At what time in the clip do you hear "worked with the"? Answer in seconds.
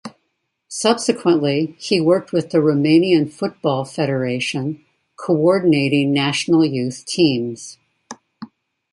2.01-2.57